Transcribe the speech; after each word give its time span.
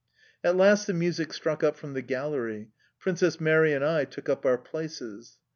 At 0.43 0.57
last 0.57 0.87
the 0.87 0.93
music 0.95 1.31
struck 1.31 1.63
up 1.63 1.77
from 1.77 1.93
the 1.93 2.01
gallery, 2.01 2.69
Princess 2.97 3.39
Mary 3.39 3.71
and 3.71 3.85
I 3.85 4.05
took 4.05 4.29
up 4.29 4.47
our 4.47 4.57
places. 4.57 5.37